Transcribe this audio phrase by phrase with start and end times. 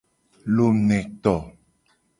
[0.55, 1.33] Lometo.